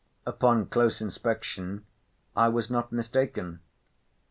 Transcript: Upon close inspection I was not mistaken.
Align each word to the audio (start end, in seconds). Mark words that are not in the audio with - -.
Upon 0.25 0.65
close 0.65 0.99
inspection 0.99 1.85
I 2.35 2.47
was 2.47 2.71
not 2.71 2.91
mistaken. 2.91 3.59